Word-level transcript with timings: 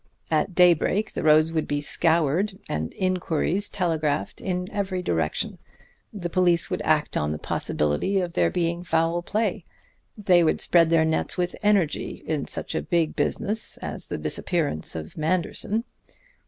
At 0.31 0.55
daybreak 0.55 1.13
the 1.13 1.21
roads 1.21 1.51
would 1.51 1.67
be 1.67 1.79
scoured 1.79 2.57
and 2.67 2.91
inquiries 2.95 3.69
telegraphed 3.69 4.41
in 4.41 4.67
every 4.71 5.03
direction. 5.03 5.59
The 6.11 6.27
police 6.27 6.71
would 6.71 6.81
act 6.81 7.15
on 7.15 7.31
the 7.31 7.37
possibility 7.37 8.19
of 8.19 8.33
there 8.33 8.49
being 8.49 8.81
foul 8.81 9.21
play. 9.21 9.63
They 10.17 10.43
would 10.43 10.59
spread 10.59 10.89
their 10.89 11.05
nets 11.05 11.37
with 11.37 11.55
energy 11.61 12.23
in 12.25 12.47
such 12.47 12.73
a 12.73 12.81
big 12.81 13.15
business 13.15 13.77
as 13.77 14.07
the 14.07 14.17
disappearance 14.17 14.95
of 14.95 15.19
Manderson. 15.19 15.83